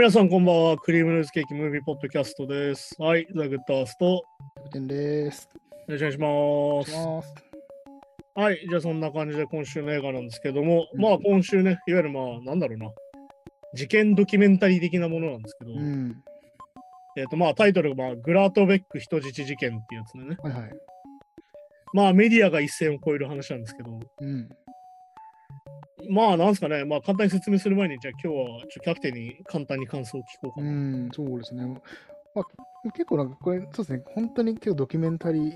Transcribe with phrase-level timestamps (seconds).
[0.00, 0.78] 皆さん、こんばんは。
[0.78, 2.96] クリームルーズケーキムービーポッドキャストです。
[2.98, 4.22] はい、ザ・グッドアースト、よ
[4.54, 5.46] キャプテンです。
[5.86, 6.12] ろしくお願い
[6.86, 7.16] しま。
[7.16, 7.34] ますす。
[8.34, 12.90] はい、じゃあそんな感じで今週の映画なんですけども、うんまあ今週ね、いわゆるまあ、なんだろうな、
[13.74, 16.16] 事件ドキュメンタリー的なものなんですけど、うん。
[17.18, 20.70] えっ、とまあタイトルが、まあ、グラートベック人質事件っていうやつでね、はいはい。
[21.92, 24.48] まあメディアが一線を越える話なんですけど、うん。
[26.08, 30.70] まあなんですかね、まあ簡単に説明する前に、じゃあ今日はキャプテンに簡単に感想を聞こうかうな。
[30.70, 31.66] ん、そうですね。
[32.34, 34.02] まあ、結構なんかこれ、そうですね。
[34.14, 35.54] 本当に結構ドキュメンタリー、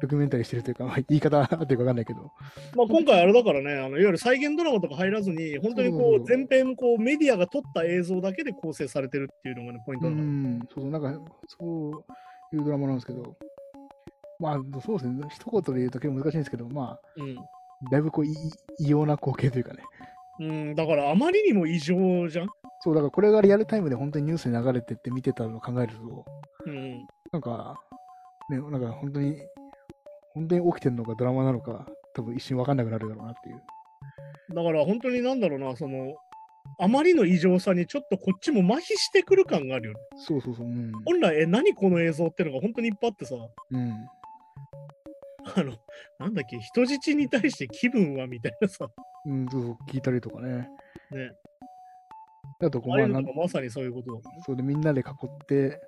[0.00, 2.30] ドキュメンタリーしてるというか、まあ言い方合 ってるかわかんないけど。
[2.76, 10.26] まあ、今回あれだからね、あのいわゆる再現ドラマとか入らずに、本当にこそう全編こうメディアが撮った映像だけで構成されてるっていうのがね、ポイントうだから。
[10.26, 11.90] ん、そうそう、なんか、そ
[12.52, 13.36] ういうドラマなんですけど、
[14.38, 15.24] まあ、そうですね。
[15.30, 17.00] 一言で言うと結構難しいんですけど、まあ、
[17.90, 18.34] だいぶこう、い
[18.78, 19.82] 異様な光景というかね。
[20.40, 22.48] うん、うん、だからあまりにも異常じゃん。
[22.80, 26.24] そう、だからこれがリアルタイムで本当にニュースに流れてって見てたのを考えると、
[26.66, 27.80] うん、なんか、
[28.50, 29.36] ね、なんか本当に、
[30.34, 33.62] 本当に起きてるのかドラマなのか、多分一瞬わかんなくなるだろうなっていう。
[34.54, 36.14] だから本当になんだろうな、その、
[36.78, 39.98] あまりの異常さにちょっとこっちも麻痺してくる感があるよね。
[40.16, 40.66] そうそうそう。
[40.66, 40.92] うん。
[41.04, 43.34] 本来、え、何この映像ってのが本当にいっぱいあってさ、
[43.70, 44.08] うん。
[45.56, 45.72] あの、
[46.18, 48.88] なんだっけ、人質に対して気分はみたいなさ、
[49.26, 50.68] うん、そう聞いたりとかね。
[51.10, 51.32] ね、
[52.60, 54.42] あとこなんのがまさにそういうことだもんね。
[54.44, 55.80] そうでみんなで囲って、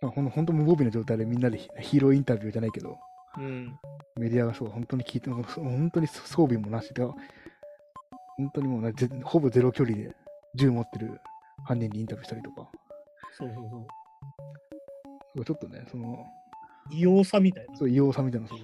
[0.00, 2.98] まあ、ほんほんと無防備な状態でみんなでヒヒーローインタビューじゃないけど、
[3.38, 3.78] うん。
[4.16, 7.02] メディアがそう、本当に聞いて、本当に装備もなしで、
[8.36, 10.14] 本当にもうなぜほぼゼロ距離で
[10.54, 11.20] 銃持ってる
[11.64, 12.68] 犯人にインタビューしたりとか、
[13.32, 13.86] そうそうそう。
[15.36, 16.24] そうちょっとね、その、
[16.90, 17.76] 異様さみたいな。
[17.76, 18.58] そう異様さみたいな、そう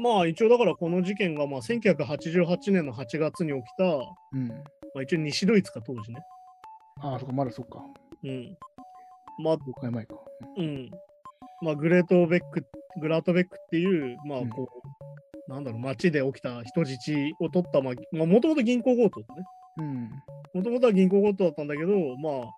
[0.00, 4.48] まあ一応だからこの事件がまあ1988年の8月に起きた、うん。
[4.94, 6.20] まあ、一応西ドイツか当時ね。
[7.02, 7.84] ああ、そっか、まだそっか。
[8.24, 8.56] うん。
[9.42, 10.16] まあ、5回前か。
[10.56, 10.90] うん。
[11.62, 12.64] まあグレートベック、
[13.00, 14.68] グラートベックっていう、まあうんこ
[15.48, 19.26] う、なんだろう、街で起きた人質を取った、まあ、もともと銀行強盗ね。
[19.78, 20.10] うん。
[20.54, 22.50] もともとは銀行強盗だったんだけど、まあ、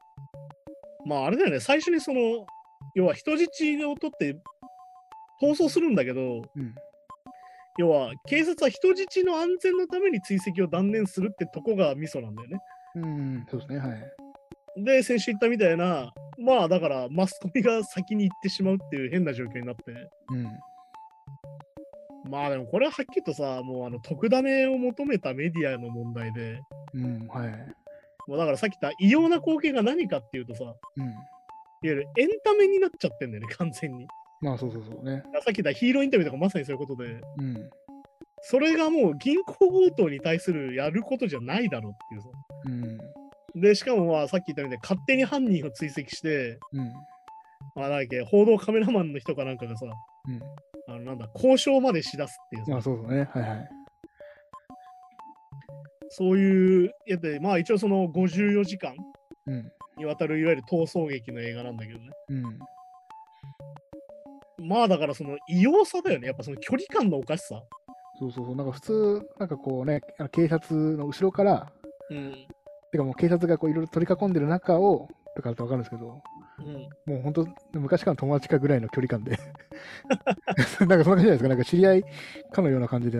[1.06, 2.46] まああれだよね、最初にその、
[2.94, 4.36] 要は人質を取って
[5.42, 6.75] 逃走するんだけど、うん。
[7.78, 12.58] 要は警察は人質の安全のために追跡を断念するってとこがミソなんだよね。
[12.94, 14.84] うん、そうですね、はい。
[14.84, 20.44] で、先週言ったみたいな、まあだからマスコミが先に行ってしまうっていう変な状況になって、うん。
[22.31, 26.60] まあでもこれははっきりとさ、もうあの特ダネを求めたメディアの問題で、
[26.94, 27.75] うん、はい。
[28.28, 30.64] もうだからさっき言った異様な光景が何かっていうとさ、
[31.82, 31.98] いわうん。
[31.98, 34.06] ゆるエンタメになっちゃってんだよね、完全に。
[34.41, 35.22] まあ、そうそうそうね。
[35.44, 37.70] さっき言ったヒーローインタビューとかまさにそういうことで、うん。
[38.43, 42.28] それがもう銀行強盗に対するやることじゃないだろうっていうさ。
[43.54, 43.60] うん。
[43.60, 46.93] で、しかもまあさっき言ったみたいに勝手に犯人を追跡して、うん。
[47.76, 50.41] まあなんだっけ、報道カメラマンの人かなんかがさ、うん。
[50.88, 53.28] あのなんだ、交渉までしだすっていうさまあ、そうそうね。
[53.32, 53.69] はいはい。
[56.09, 58.94] そういうやつで、まあ一応その54時間
[59.47, 59.72] うん。
[59.97, 62.10] にわたるいわゆる逃走劇の映画なんだけどね。
[62.28, 62.58] うん。
[64.66, 66.28] まあだからその異様さだよね。
[66.28, 67.62] やっぱその距離感のおかしさ。
[68.19, 68.56] そうそうそう。
[68.56, 71.72] なんか普通、なんかこうね、あの警察の後ろから、
[72.10, 72.47] うん。
[72.92, 76.22] てかもう警察がこういろいろ取り囲んでる中を、とかだとわかるんですけど、
[76.58, 77.12] うん。
[77.12, 79.38] もう本当、昔からの友達かぐらいの距離感で、
[80.12, 81.48] なんかそんな感じじゃないですか。
[81.48, 82.04] なんか知り合い
[82.52, 83.19] かのような感じで、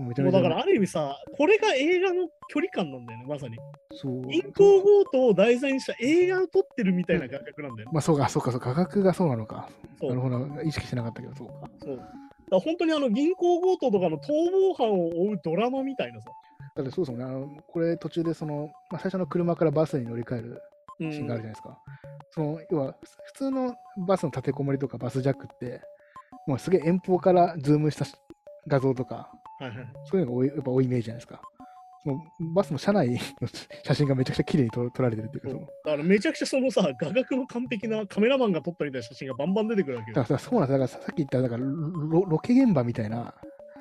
[0.00, 3.56] もうだからある意味さ、これが映画の距離感なんだよね、まさに。
[3.94, 4.22] そう。
[4.22, 7.92] 銀行強盗を題材にした映画を撮ってるみたいな感覚なんだよね。
[7.92, 9.68] まあそうか、そうか、そうか、価格がそうなのか。
[10.00, 10.10] そう。
[10.10, 11.54] なるほど、意識してなかったけど、そうか。
[11.82, 16.30] そうだ本当にあの銀行強盗とかの逃亡犯を追うドラマみたいなさ。
[16.74, 20.62] だってそうですもんね、あのこれ途中でその、まあ、最初の車からバスに乗り換える
[21.00, 21.78] うんシーンがあるじゃないですか。
[22.32, 23.74] その要は普通の
[24.06, 25.80] バスの立てこもりとかバスジャックって、
[26.46, 28.14] もうすげえ遠方からズームしたし
[28.66, 29.30] 画像とか、
[29.60, 29.86] はいはい。
[30.04, 31.40] そういうのが多いやっぱ多いイメージじゃないですか。
[32.02, 32.18] その
[32.54, 33.18] バスの車内の
[33.84, 40.14] 写真がめちゃくちゃ綺麗に撮撮られてるっていうか、そうそのだからめちゃくちゃそのさ、画角の完璧なカメラマンが撮ったみたいな写真がバンバン出てくるわけよ。
[40.14, 43.34] だからそうなんですだからさっき言っただからロロケ現場みたいな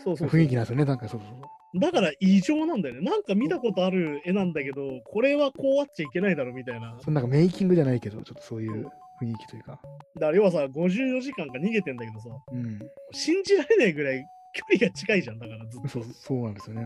[0.03, 1.79] そうそうそう雰囲気なんですよね、なんかそうそうそう。
[1.79, 3.01] だから異常なんだよね。
[3.01, 6.97] なんか見たことある絵なんだけど、これはこうあっちゃいけないだろみたいな。
[6.99, 8.89] そのなんかメイキングじゃないけど、ちょっとそういう
[9.21, 9.79] 雰囲気というか。
[10.15, 12.79] だから要はさ、54時間か逃げてんだけどさ、うん。
[13.11, 15.87] 信じられないぐらい距離が近いじゃん、だからずっと。
[15.87, 16.85] そうそうなんですよね。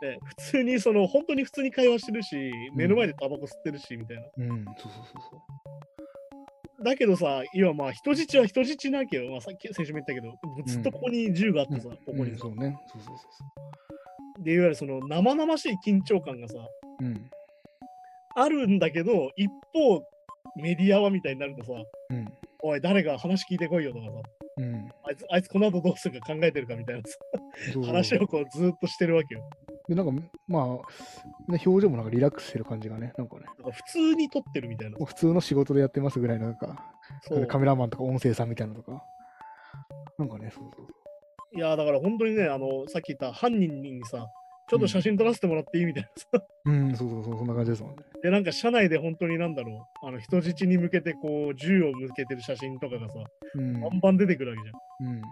[0.00, 2.36] で普通にその、本当に普通に会話してるし、
[2.74, 4.22] 目の前でタバコ吸ってるし、みたいな。
[4.38, 4.50] うん。
[4.50, 6.84] うん、そうそうそうそう。
[6.84, 9.30] だけどさ、要はまあ人質は人質なわけよ。
[9.30, 10.34] まあ、さっき先週も言ったけど、
[10.66, 12.78] ずっとここに銃があってさ、ここにそうね。
[12.86, 13.28] そうそうそう
[14.38, 16.54] そで、いわゆるその生々しい緊張感がさ、
[17.00, 17.04] う。
[17.04, 17.30] うん。
[18.34, 20.02] あるんだけど、一方、
[20.56, 21.72] メディアはみたいになるとさ、
[22.10, 22.26] うん。
[22.62, 24.22] おい、誰か話聞いてこいよとかさ、うん。
[25.12, 29.48] あいつ、あいつこの後どうするか考えてるかみたいな話をこうずーっとしてるわけよ。
[29.88, 35.04] で、なんか、まあ、ね、表情もなんかリラックスしてる感じがね、なんかね、だから普通に撮ってるみたいな。
[35.04, 36.92] 普通の仕事でやってますぐらいの、なんか、
[37.48, 39.04] カメラマンとか音声さんみたいなのとか、
[40.18, 40.86] なんかね、そうそう
[41.54, 44.30] いや、だから本当にね、あの、さっき言った犯人にさ、
[44.68, 46.08] ちょっと写真撮らせてもらっていいみたいな
[46.40, 46.46] さ。
[46.64, 48.02] うん、そうそうそう、そんな感じですもんね。
[48.22, 53.14] で、なんか車内で本当になんだろう、あの人質に向けてこう銃を向けてる写真とかがさ、
[53.54, 53.80] うん。
[53.80, 55.14] バンバン出てくるわけじゃん。
[55.14, 55.22] うん。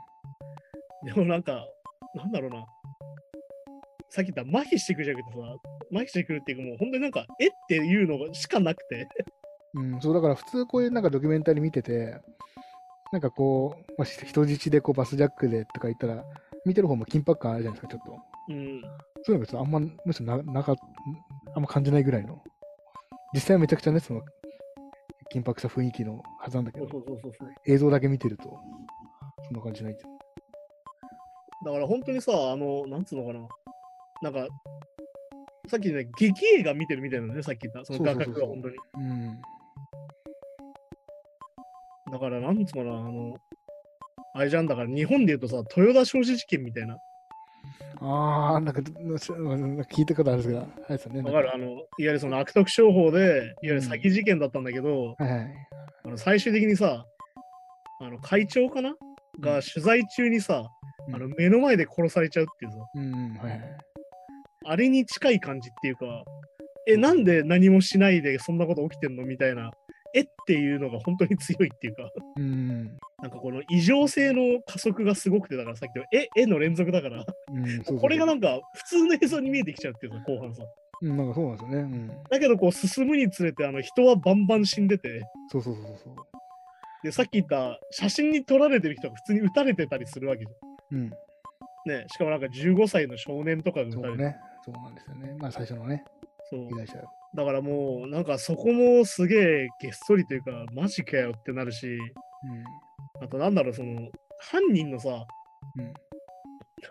[1.14, 1.66] でもなんか、
[2.14, 2.66] なんだろうな。
[4.10, 5.46] さっき言った麻痺してくるじゃなくてさ、
[5.92, 9.08] 麻痺してくるっていうかもう本当になんか、えっていうのしかなくて。
[9.74, 12.20] うん、そうだから普通こういうなんかドキュメンタリー見てて、
[13.12, 16.24] なんかこう、まあ、人質でこうバスジャックでとか言ったら、
[16.66, 18.22] 見てる方も緊迫感あるじゃないですか、ちょっと。
[18.48, 18.82] うん。
[19.22, 20.74] そういうの別にあんま、むしろななか
[21.54, 22.42] あんま感じないぐらいの。
[23.34, 24.22] 実際はめちゃくちゃね、その、
[25.32, 27.48] 緊迫した雰囲気のはずなんだけどそうそ、うそうそう。
[27.66, 28.58] 映像だけ見てると、
[29.44, 30.02] そんな感じないって。
[31.64, 33.46] だから本当にさ、あの、なんつうのかな。
[34.22, 34.48] なんか、
[35.68, 37.84] さっきね、劇映画見てるみたいなのね、さっき言った。
[37.84, 38.76] その画角が本当に。
[38.94, 39.40] うん。
[42.10, 43.36] だから、なんつうのかな、あの、
[44.34, 46.98] あれじゃんだから日本で言うとさ、豊田商事事件みたいな。
[48.02, 51.22] あー、なんか、聞いたことあるんですけど、あれですよね。
[51.22, 51.54] わかる。
[51.54, 53.18] あの、いわゆるその悪徳商法で、
[53.62, 55.54] いわゆる詐欺事件だったんだけど、はいはい。
[56.04, 57.04] あの最終的にさ、
[58.00, 58.94] あの会長かな？
[59.38, 60.66] が取材中にさ、
[61.08, 61.14] うん。
[61.14, 63.60] あの目の前で殺されちゃうっていうさ、うん、はいはい。
[64.64, 66.06] あれに近い感じっていうか、
[66.88, 69.24] え、なんで何もしないでそんなこと起きてんの？
[69.24, 69.70] みたいな、
[70.14, 72.98] えっていうのが本当に強いっていうか、うん。
[73.22, 77.24] なんかこの異常性の加速がすごくて、だからさっきのえ、えの連続だから、
[77.98, 80.64] これがなんか普通の映像に見えてきちゃうっていうさ、後半さ。
[81.02, 81.76] うん、なんかそうなんですよね。
[81.78, 82.08] うん。
[82.30, 86.14] だけどこう進むにつれてあの人はバンバン死んでて、そうそうそうそう。
[87.02, 90.50] で、さっき言った写真に撮られてる人が普通に撃たれてたりするわけじ
[90.92, 91.04] うん。
[91.04, 91.10] ゃん。
[91.86, 94.36] ね、しかもなんか15歳の少年とかが撃たれてそうね。
[94.66, 95.36] そうなんですよね。
[95.38, 96.04] まあ最初のね、
[96.50, 97.19] そう被害者。
[97.34, 103.24] だからもう、なんかそこもすげえげっそりというか、マジかよってなるし、うん。
[103.24, 105.26] あとなんだろう、その、犯人のさ、
[105.76, 105.92] うん。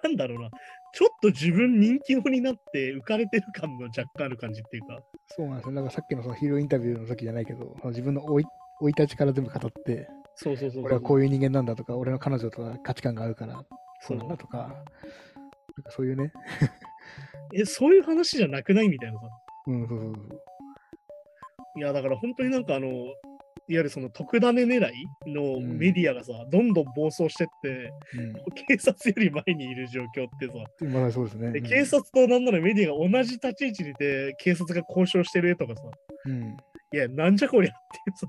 [0.03, 0.49] なんだろうな、
[0.93, 5.71] ちょっと自分人気者になって浮かれてる感も若干ある感じっていうか、そうなんですよ。
[5.73, 8.45] なんかさっきのそのヒーローインタビューの時じゃないけど、その自分の生い
[8.81, 10.83] 生い立ちから全部語って、そうそうそうそう。
[10.85, 13.63] 俺はこういう人間なんだとか、俺の彼女とは価値観が合うから、
[14.01, 14.69] そうなんだとか、なん
[15.83, 16.31] かそういうね、
[17.53, 19.27] え、そういう話じゃなくないみたいなさ。
[19.69, 20.39] うん、そうそうそう。
[21.77, 23.13] いや、だから本当になんかあの、いわ
[23.67, 28.33] ゆるその特ダネ狙いのうんメディアがさ、どんどん暴走してって、うん
[28.67, 30.53] 警察より前にいる状況ってさ、
[30.85, 31.47] まだそうですね。
[31.47, 35.83] うんで警察となんならメディアが同じ立ち位置にいて、警察が交渉してる絵とかさ、
[36.25, 36.57] うん。
[36.91, 37.75] いや、なんじゃこりゃっ
[38.05, 38.27] てさ、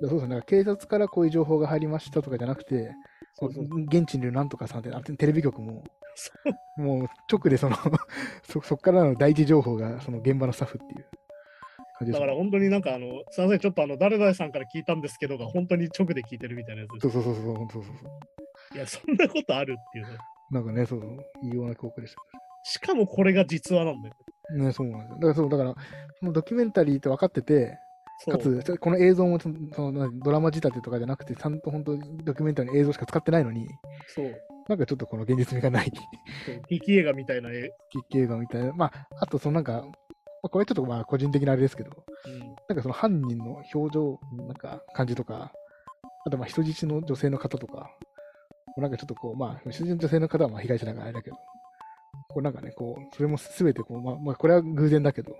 [0.00, 0.40] だそうですね。
[0.46, 2.90] 警察からこういう情報が入りましたとかじゃなくて、
[3.38, 5.84] そうそう現地にいるなんとかさんって、あテレビ局も、
[6.76, 7.76] もう直でその
[8.42, 11.06] そ、そこからの第一情報がその現場のスタッフっていう
[11.98, 18.76] 感じでだから本当になんかあの、すいません、ちょっとあの、誰々さんから聞いたんですけどが、本当に直で聞いてるみたいなやつそうそうそうそうそうそうそう。
[18.76, 20.12] いや、そんなことあるっていうさ。
[20.50, 22.16] なんかね、そうそう、異様な効果でし
[22.64, 24.14] しかもこれが実話なんだよ。
[24.48, 24.54] た。
[24.54, 25.16] ね、そうなんですよ。
[25.16, 25.74] だからそう、だから、
[26.20, 27.78] そのドキュメンタリーって分かってて、
[28.26, 33.68] かつ、この映像もそのそのドラマ仕立てとかじゃなくて、ちゃんと本当にドキュメンタリーの映像しか使ってないのに、
[34.08, 34.34] そう。
[34.68, 35.90] なんかちょっとこの現実味がない
[36.68, 37.70] 劇 映画みたいな絵。
[38.10, 38.72] 劇映画みたいな。
[38.74, 39.88] まあ、あとそのなんか、ま
[40.44, 41.90] あこれちょっとまあ個人的なあれですけど、
[42.26, 42.38] うん。
[42.40, 45.52] なんかその犯人の表情、なんか感じとか、
[46.26, 47.90] あとまあ人質の女性の方とか、
[48.76, 51.36] なんかちょっとこう、まあ、人質の女性の方はまあ被害者だからあれだけど、
[52.28, 55.36] こうなんかね、こう、それもすべてこう、まあ、まあ、これは偶然だけど、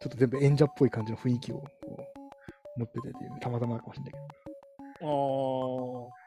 [0.00, 1.62] ちょっと全部演者っぽい感じの雰囲気を
[2.76, 6.08] 持っててっていう、たまたまかもしれないけど。
[6.08, 6.20] ああ。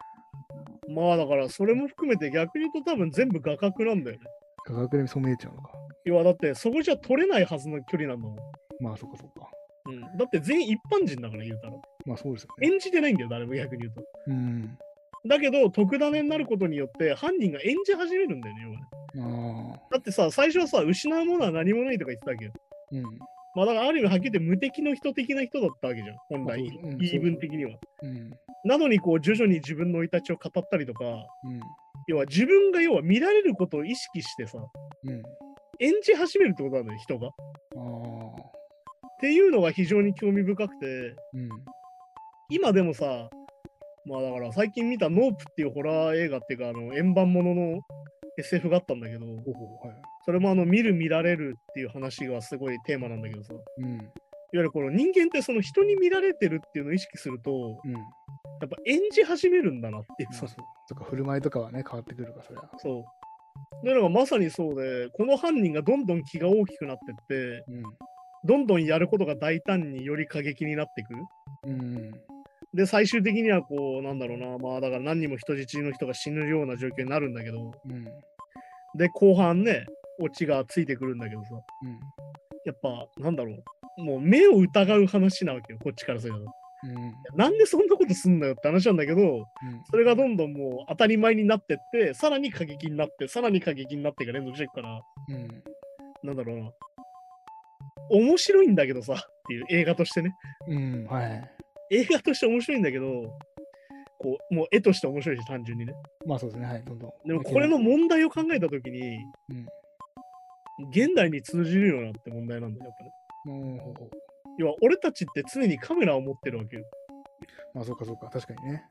[0.92, 4.26] まあだからそれも含めて逆に言うと多分全部画角なんだよね。
[4.68, 5.72] 画角でそう見えちゃうのか。
[6.06, 8.38] 要はだってそこじゃ撮れないはずの距離なんだもん。
[8.80, 9.50] まあ、そっかそっか。
[9.86, 11.74] うん、だって全員一般人だから言うたら。
[12.06, 12.68] まあそうですよね。
[12.68, 14.04] 演じてないんだよ、誰も逆に言うと。
[14.28, 14.78] うん。
[15.26, 19.74] だけど、特ダネになることによって犯人が演じ始めるんだよね、要はね。
[19.74, 19.80] ああ。
[19.92, 22.54] だってさ、最初はさ、失うものは何もないとか言ってたわけど。
[22.92, 23.20] うん。
[23.56, 27.72] まあだからある意味はっきり言って無敵の人的な人だったわけじゃん、本来、まあそううん言い分的には。
[28.02, 28.32] うん。
[28.66, 31.60] なのにこう徐々に自分の生い立ちを語ったりとか、うん。
[32.08, 34.58] 要は自分が要は見られることを意識してさ、
[35.04, 35.22] うん。
[35.80, 37.28] 演じ始めるってことなんだよ、人が。
[37.28, 37.32] っ。
[39.20, 40.86] ていうのが非常に興味深くて、
[41.34, 41.50] うん。
[42.50, 43.30] 今でもさ、
[44.06, 47.82] まあだから最近見たノープっていうホラー映画っていうか、あの円盤ものの
[48.38, 49.44] SF があったんだけど、はい。
[50.26, 54.10] それもあの見る見られるっていう話がすごいテーマなんだけどさ、うん。
[54.54, 57.92] ゆるこの人間ってその人に見られてるっていうのを意識すると、うん。
[57.94, 58.00] や
[58.66, 60.30] っぱ演じ始めるんだなっていう。
[60.30, 60.50] まあそう
[60.88, 62.70] とか、振る舞いとかはね、変わってくるから、それは。
[62.78, 63.06] そ
[63.82, 63.86] う。
[63.86, 67.84] で、なんかまさにそうで、この犯人がどんどん気が大きくなってって、うん。
[68.46, 71.14] どんどんやることが大胆により過激になっていく。
[71.68, 72.12] うん。
[72.74, 78.06] で、最終的にはこう、なんだろうな、まあだから何人も人質の人が死ぬような状況になるんだけど、うん。
[78.98, 79.86] で、後半ね、
[80.20, 81.50] オチがついてくるんだけどさ、
[81.84, 82.00] うん。
[82.66, 83.56] やっぱ、なんだろ
[83.98, 86.40] う、もう目を疑う話なわけよ、こっちからすると。
[86.40, 87.38] うん。
[87.38, 89.46] なんでそんなことすんのよって話なんだけど、
[89.90, 95.64] それがどんどんもう当たり前になってって、さらに過激になって、さらに過激になってが連続していくから、うん。
[96.24, 96.72] なんだろうな。
[98.10, 100.36] 面白いんだけどさ、っていう映画としてね。
[100.68, 101.06] うん。
[101.06, 101.52] はい。
[101.94, 103.06] 映画として面白いんだけど、
[104.20, 105.94] こう、もう絵として面白いし、単純にね。
[106.26, 106.66] まあそうですね。
[106.66, 106.84] はい。
[106.84, 107.28] どんどん。
[107.28, 109.18] でもこれの問題を考えたときに、
[109.50, 109.66] うん
[110.92, 113.12] 現代に通じるよなって問題なんだよ、やっぱね。
[114.58, 116.84] 要は、俺たちって常にカメラを持ってるわけよ。
[117.76, 118.28] まあそうかそうか。
[118.30, 118.84] 確かにね。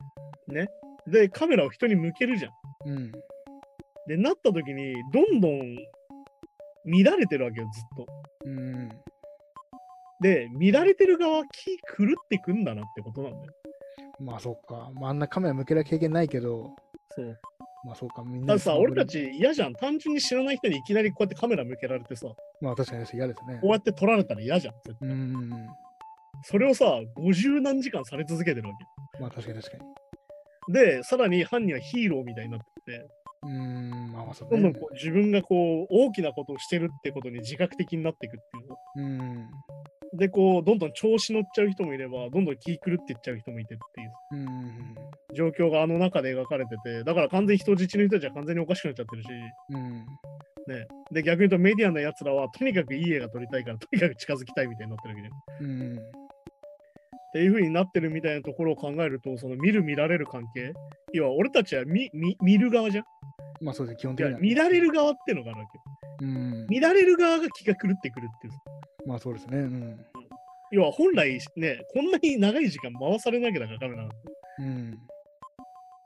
[0.47, 0.67] ね。
[1.07, 2.51] で、カメラを人に向けるじゃん。
[2.89, 3.11] うん。
[4.07, 5.77] で、なったときに、どんどん
[6.85, 8.07] 見られてるわけよ、ずっと。
[8.45, 8.89] うん。
[10.23, 13.53] で、見られてる側、気狂ってくんだなってことなんだよ。
[14.19, 14.89] まあそうか。
[14.95, 16.73] まああんなカメラ向ける経験ないけど、
[17.15, 17.39] そう。
[17.85, 18.23] まあそうか。
[18.23, 19.73] みんなたださ、俺たち嫌じゃん。
[19.73, 23.67] 単純に知らない人にいきなりこうやってカメラ向けられてさ、こまあ確かに嫌ですねう。
[23.67, 24.73] やって撮られたら嫌じゃん。
[24.85, 25.67] 絶対うん。
[26.43, 26.85] それをさ、
[27.17, 28.75] 50何時間され続けてるわ
[29.19, 29.83] まあ確かに確かに。
[30.73, 30.85] け。
[30.95, 33.07] で、さらに犯人はヒーローみたいになってて、
[33.43, 34.11] うん。
[34.13, 34.79] まあまあそうどんどんね。
[34.79, 38.77] こう自分がこう大きなことをしてるってことに自覚的になっていくっていうの。
[38.95, 39.49] うん。
[40.13, 44.95] で、こう、どんどん調子乗っちゃう人もいれば、どんどん気狂っていっちゃう人もいてっていううん。
[45.33, 49.29] 状況があの中で描かれてて、だから完全に人質の人たちは完全におかしくなっちゃってるし、
[49.71, 49.91] うん。
[50.67, 50.87] ね。
[51.11, 55.21] で、逆に言うとメディアのやつらは、とにかくいい映画撮りたいから、とにかく近づきたいみたいになってるわ
[55.57, 55.67] けで。
[55.67, 55.97] うん。
[55.97, 56.01] っ
[57.33, 60.73] ていう風になってるみたいなところを考えると、その見る見られる関係、
[61.13, 63.05] 要は俺たちは見見見る側じゃん。
[63.59, 64.01] まあそうですね。
[64.01, 64.37] 基本い的には。
[64.37, 65.83] や見られる側ってのがあるわけよ。
[66.21, 66.67] うん。
[66.69, 68.53] 見られる側が気が狂ってくるっていう。
[69.05, 69.57] まあそうですね。
[69.57, 70.05] うん。
[70.71, 74.15] 要は本来ね、こんなに長い時間回されなきゃだからカメラなんて
[74.59, 74.99] うん。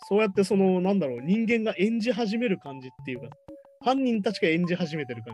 [0.10, 3.27] そうやってその、なんだろう、人間が演じ始める感じっていうか、
[3.82, 5.34] 犯人たちが演じ始めてる感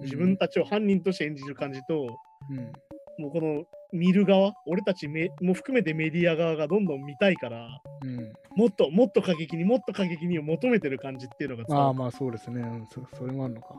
[0.00, 0.04] じ。
[0.04, 2.06] 自分たちを犯人として演じる感じと、
[2.50, 2.72] うん。
[3.18, 7.68] もうこの見る側、俺たちめも含めてメディア側がどんどん見たいから、
[8.02, 8.32] うん。
[8.56, 12.60] もっともっと過激にもっと過激にを求めてる感じっていうのがああまあそうですね。
[12.60, 13.74] うんそそれもあるのか。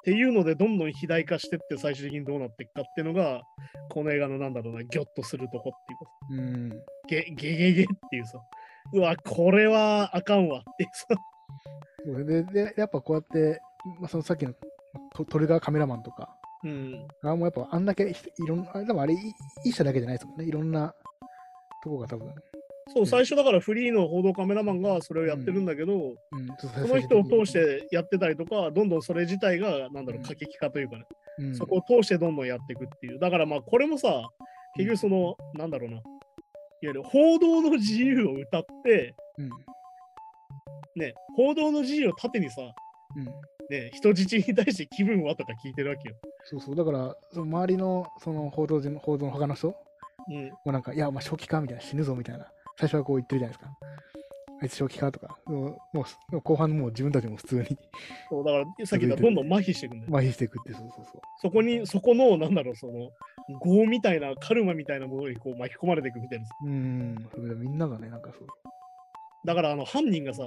[0.00, 3.42] っていうのでどんどん肥大化してって最終的にどうなっていくかっていうのが
[3.90, 6.68] この映画のなんだろうなギョッとするとこっていうかうん。
[7.08, 8.38] ゲゲゲゲっていうさ
[8.92, 11.06] うわこれはあかんわっていうさ
[12.24, 13.60] でで、やっぱこうやって、
[14.00, 14.54] まあ、そのさっきの
[15.14, 19.16] トトルガーカメラマンとか、うんあもうやっぱあんだけいいろんな、あでもあれい
[19.64, 20.44] 一社だけじゃないですもんね。
[20.46, 20.94] いろんな
[21.82, 22.34] とこが多分。
[22.92, 26.14] そう最初だからフリーの報道カメラマンがそれをやってるんだけど、うん、
[26.58, 31.04] その人を通し、てやってたりとかどんどんそれ自体がなんだろううん過激化というかね、
[31.38, 34.28] うん、そこを通してどんどんやっていくっていうだからまあこれもさ
[34.76, 36.02] 結局その、なんだろうないわ
[36.82, 39.50] ゆる報道の自由を歌ってうん。
[40.96, 42.62] ね報道の自由を盾にさ
[43.16, 43.24] うん。
[43.70, 46.16] ね、人質に対して気分はとか聞いてるわけよ。
[46.44, 46.74] そうそう。
[46.74, 49.76] だから、その周りのその報道陣報道の他の人も
[50.28, 52.50] うん、うなんか、いや、まあ正気かみたいな、死ぬぞみたいな。
[52.80, 53.70] 最初はこう言ってるじゃないですか。
[54.62, 55.36] あいつ正気かとか。
[55.44, 57.78] もう、もう後半もう自分たちも普通に
[58.30, 60.16] そうだからさっき言ったどんどん麻痺していくんだよ。
[60.16, 61.20] 麻痺していくって、そうそうそう。
[61.42, 63.10] そこに、そこの、なんだろう、その、
[63.64, 66.46] 業みたいな、カルマみたいなものにこう巻き込まれていくみたいな。
[66.64, 67.28] うん。
[67.34, 68.48] それでみんながね、なんかそう。
[69.46, 70.42] だから、あの、犯人がさ、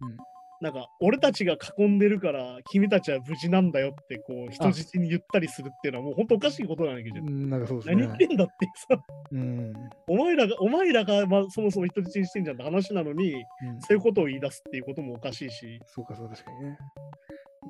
[0.00, 0.16] うん
[0.60, 7.94] なんか、俺たちが囲んでるから、君たちは無事なんだよって、こう、人質に言ったりするっていうのは、もう本当おかしいことなんだけど、うん、なんかそうですね。
[7.94, 9.02] 何言ってんだってさ、
[9.32, 9.72] うん。
[10.06, 16.78] お前らが、お前らが、まあ、そもそも人質にしてんじゃんって話なのに、うん、そういうことを言い出すっていうこともおかしいし、そうか、そう確かにね。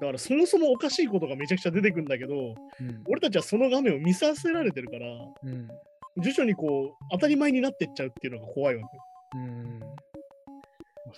[0.01, 3.03] だからそもそもおかしいことがめちゃくちゃ出てくるんだけど、うん。
[3.09, 5.07] 俺たちはその画面を見させられてるから、
[5.45, 5.69] うん。
[6.21, 9.39] 徐々にこう、当たり前になってっちゃうっていうのが怖いわけ。
[9.39, 9.81] うん。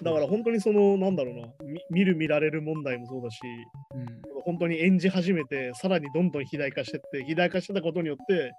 [0.02, 3.40] だから本当にその、なんだろうな、み見る見られる問題もそうだし、
[3.94, 4.06] うん。
[4.44, 8.52] 本当に演じ始めて、さらにどんどん肥大化してって、肥大化してたことによって、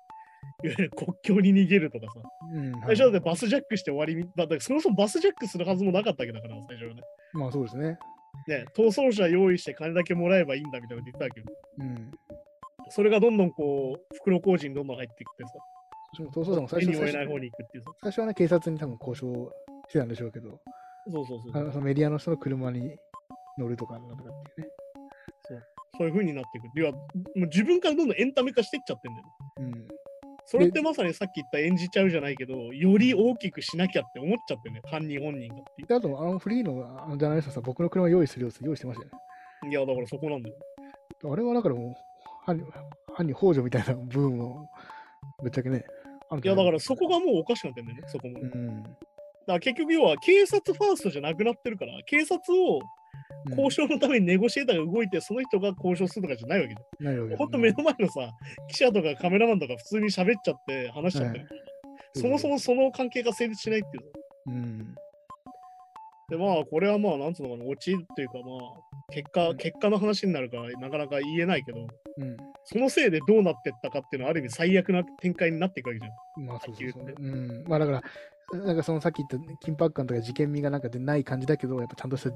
[0.64, 2.22] いわゆる国境に逃げるとかさ、
[2.54, 2.72] うん。
[2.82, 7.02] 最初だってバスジャックして終わりみ、だってそもそもバスジャックするはずもなかったわけだから、最初はね。
[7.34, 7.98] まあそうですね。
[8.48, 12.12] ね、逃走者用意して金だけもらえばいいんだみたいなこと言ってたわけど、うん。
[12.90, 15.54] それがどんどんこう、袋小路にどんどん入っていってさ、
[16.20, 17.92] 逃走者も最初最初手に負えない方に行くっていうさ。
[18.02, 19.52] 最初はね、警察に多分交渉
[19.90, 20.60] してたんでしょうけど、
[21.12, 21.72] そうそうそう。
[21.72, 22.96] そのメディアの人の車に
[23.58, 24.74] 乗るとかなんとかっていうね。
[25.98, 26.70] そういう風になっていく。
[26.76, 27.00] 要は、も
[27.36, 29.26] う自分からどんどんエンタメ化していっちゃってんだよ
[29.70, 29.78] ね。
[29.78, 29.88] うん。
[30.46, 39.20] それってまさにさっき言った演じちゃうじゃないけど、より大きくしなきゃって思っちゃってね、犯人本人がっていであと、あのフリーのあのジャーナリストさ、僕の車用意するよって用意してましたよね。
[39.68, 39.70] う。
[39.70, 40.56] いや、だからそこなんだよ。
[41.32, 41.94] あれはだからもう、
[42.46, 42.66] 犯人、
[43.14, 44.70] 犯人幇助みたいな部分も、
[45.42, 45.86] ぶっちゃけね。
[46.44, 48.40] いや、だからそこがもうおかしくなってんだよね、そこも。
[48.40, 48.84] うん。
[49.48, 52.84] ら結局要は警察ファーストじゃなくなってるから、警察をうん
[53.52, 57.06] 交渉のためにネゴシエーターが動いて、その人が交渉するとかじゃないわけじゃん。
[57.06, 58.32] ないわほんと目の前のさ、
[58.70, 61.48] 記者とかカメラマンとか普通に喋っちゃって話しちゃってる、
[62.16, 64.04] そもそもその関係が成立しないっていう。
[64.48, 64.96] うん。
[66.30, 72.38] で、まあ、これはまあ、なんつうのかな、落ちっていうか、まあ、結果、うん結果の話になるから、なかなか言えないけど、うん。
[72.64, 76.46] そのせいでどうなってったかっていうのは、ある意味最悪な展開になっていくわけじゃん。
[76.46, 77.20] まあそうそうそうはっき。
[77.20, 77.64] うん。
[77.68, 78.04] まあだから、
[78.52, 82.32] なんかそのさっき言った緊迫感とか事件味がなんかでない感じだけど、やっぱちゃんとした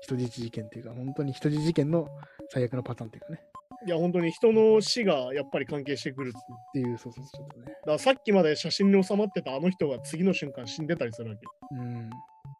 [0.00, 2.08] 人質事件っていうか、本当に人質事件の
[2.50, 3.40] 最悪のパターンっていうかね。
[3.86, 6.98] いや、本当に人の死がやっぱり関係してくるっていう。
[6.98, 7.66] そうそう、ね。
[7.66, 11.50] だからさっきまで写真に収まってたあの人が次の瞬間死んでたりするわけよ。
[11.82, 12.10] うん。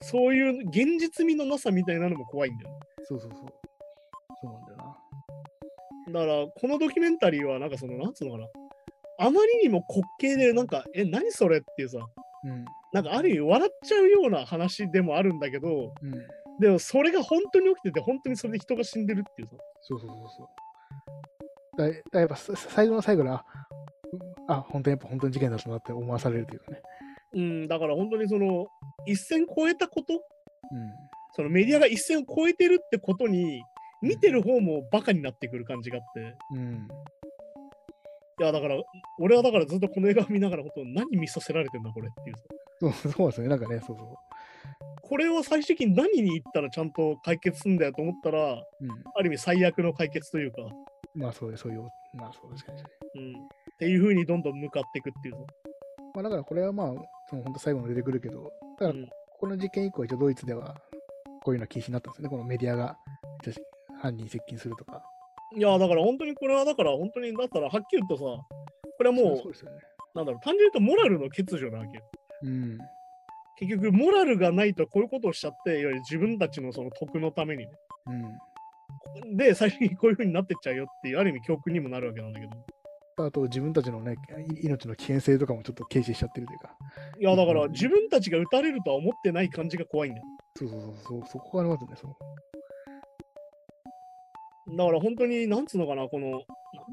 [0.03, 2.77] そういう現実味のなさみたいなのも怖いんだよね。
[3.05, 3.47] そうそうそう。
[4.41, 4.99] そうなんだよな。
[6.13, 8.47] だから、このドキュメンタリーは、なんかその、なんつうのかな。
[9.21, 11.99] あまりにも滑稽で、なんか、え、何それっていうさ、
[12.45, 12.65] うん。
[12.93, 16.13] なんかある意味笑っちゃうような話でもあるんだけど、うん。
[16.61, 19.57] でもそれが本当に起きてて、本当にそれで人が死んでるっていうさ。
[19.83, 20.49] そうそうそうそう。
[21.79, 23.45] だだやっぱさ最後の最後で、あ、
[24.69, 26.83] 本当にやっぱ本当に事件だったなって思わされるというかね。
[27.35, 28.67] うん、だから本当にその、
[29.07, 30.21] 一線越えたこと、うん。
[31.37, 33.63] そのメディアが一線を越えてるってことに、
[34.01, 36.37] 見てる方もバカになってくる感じがあって。
[36.55, 36.89] うん。
[38.41, 38.77] いや、だから、
[39.19, 42.45] 俺はだからずっとこの映画を見ながら、本当何見させられてんだ、これっていうさ。
[42.81, 43.49] そう そうですね。
[43.49, 44.19] なんかね、そうそ
[45.03, 48.67] これを最終的に何に言ったらちゃんと解決するんだよと思ったら、う。
[48.81, 48.91] うん。
[49.15, 50.63] ある意味最悪の解決というか、
[51.15, 51.83] まあそういう、そういう、
[52.15, 52.83] まあそうですかね。
[53.15, 53.37] うん、っ
[53.79, 55.41] ていう風にどんどん向かっていくっていうさ。
[56.15, 56.95] まあだからこれはまあ、
[57.29, 58.53] その本当最後に出てくるけど、だか
[58.85, 59.09] らうん
[59.39, 60.77] この事件以降、一応ドイツでは
[61.45, 62.29] こういうのは禁止になったんですよね。
[62.29, 62.99] このメディアが
[64.03, 65.03] 犯人に接近するとか。
[65.59, 68.23] いや、だから本当にこれは、だから本当に、だったらはっきり言うとさ、
[68.97, 69.79] これはもうそう、ですよね。
[70.15, 72.05] なんだろう、単純に言うとモラルの欠如なわけよ。
[72.43, 72.79] うん。
[73.59, 77.73] 結局、モラルがないとこういうことをしちゃって、いわゆる自分たちのその得のためにね。
[78.07, 79.37] うん。
[79.37, 82.53] で、最終的にこういう風になってっちゃうよっていう、ある意味教訓にもなるわけなんだけど。
[83.27, 84.15] あと自分たちのね、
[84.63, 86.77] い命の危険性とかもちょっと軽視しちゃってるというか。
[87.19, 90.25] いや、だからうん自分たちが撃たれるとは思ってない感じが怖いんだよ。
[90.57, 91.91] そうそうそうそう、そこがありますね。
[91.97, 92.13] そう
[94.77, 96.39] だから本当に、なんつうのかな、この、な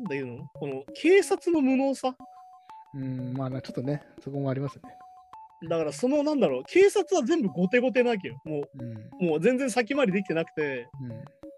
[0.01, 0.47] んだいうの？
[0.53, 2.15] この警察の無能さ？
[2.93, 4.81] うん、まあなちょっとね、そこもありますね。
[5.69, 8.41] だからその、なんだろう、警察は全部後手後手なわけよ。
[8.45, 9.27] もうん。
[9.27, 10.87] う、もう全然先回りできてなくて、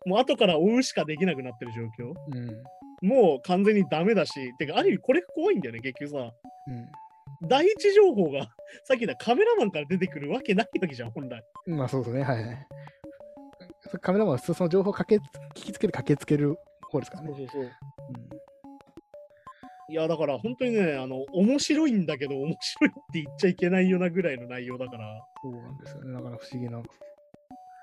[0.06, 2.14] もう後から追うしかできなくなってる状況。
[2.32, 2.50] うん。
[2.50, 3.08] うん。
[3.08, 6.32] もう完全にダメだし、てか、ある意味これが怖いんだよね、結局さ。
[7.44, 8.48] 第一情報が、
[8.86, 11.44] さっき言ったカメラマンから出てくるわけないわけじゃん、本来。
[11.68, 11.78] うん。
[11.78, 12.68] まあそうですね、はいはい。
[13.88, 15.22] カメラマンは普通その情報をかけ聞
[15.54, 16.58] きつけて駆けつける
[16.92, 17.30] 方ですからね。
[17.30, 17.72] そうそうそう。
[19.90, 25.22] いや、だから本当にね、あの、面白いんだけど、面白いって言っちゃいけないようなぐらいの内容だから。
[25.42, 26.14] そうなんですよね。
[26.14, 26.82] だから不思議な。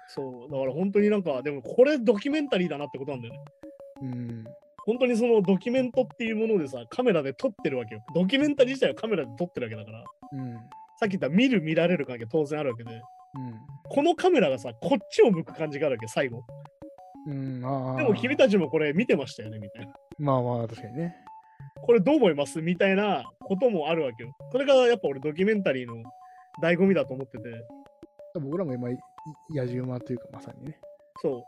[0.08, 3.40] そう、だから本当になんか、でもこれドキュメンタリーだなってことなんだよね。
[4.02, 4.44] うん。
[4.84, 8.04] 本当にそのドキュメントっていうものでさ、カメラで撮ってるわけよ。
[8.14, 10.54] ドキュメンタリー自体はカメラで撮ってるわけだから、うん。
[11.00, 13.00] さっき言った見る見られる関係当然あるわけで、
[13.36, 13.60] うん。
[13.88, 16.42] このカメラがさ、こっちを向く感じがあるわけ、最後。
[17.26, 17.96] うん、ああ。
[17.96, 19.92] でも君たちもこれ見てましたよね、みたいな。
[20.18, 21.16] まあまあ、確かにね。
[21.82, 22.62] これどう思います？
[22.62, 24.32] みたいなこともあるわけよ。
[24.52, 25.94] それがやっぱ俺ドキュメンタリーの
[26.62, 27.44] 醍醐味だと思ってて、
[28.40, 28.98] 僕らも今、い
[29.50, 30.78] 野じ馬というか、まさにね。
[31.20, 31.44] そう。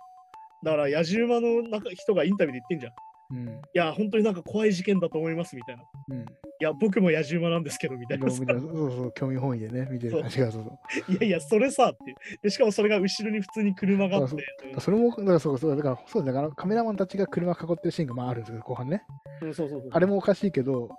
[0.64, 2.92] だから、野じ馬の中人がインタビューで言ってんじゃん。
[3.32, 3.60] いうん。
[3.74, 5.82] や、本当になんか怖い事件だと思いますみたいな。
[5.82, 6.24] いうん。
[6.60, 8.30] や、僕も野じ馬なんですけど、みたいな。
[8.30, 11.12] そうそう、興味本位でね、見てる感じが、そうそう。
[11.12, 12.14] いやいや、それさって。
[12.42, 14.36] で、しかもそれが後ろに普通に車があって。
[14.80, 19.02] それも、だからそうそう、だから、そうだから、カメラマンたちが車囲ってるシーンがまああるんですけど、後半ね。
[19.42, 19.90] うん、そうそうそう。
[19.92, 20.90] あれもおかしいけど、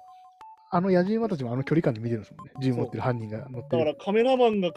[0.70, 2.52] あの野じ馬たちもあの距離感で見てるんですもんね。
[2.62, 3.86] 銃持ってる犯人が乗ってる。
[3.86, 4.74] だからカメラマンが囲っ